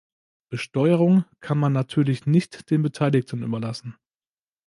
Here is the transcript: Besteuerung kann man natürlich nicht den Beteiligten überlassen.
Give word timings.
Besteuerung 0.49 1.25
kann 1.41 1.59
man 1.59 1.73
natürlich 1.73 2.25
nicht 2.25 2.71
den 2.71 2.81
Beteiligten 2.81 3.43
überlassen. 3.43 3.95